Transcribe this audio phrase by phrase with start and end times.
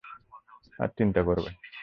[0.79, 1.49] তারা চিন্তা করবে।